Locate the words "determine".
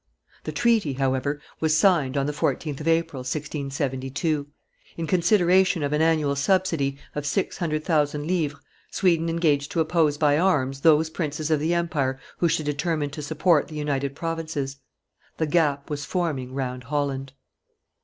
12.65-13.11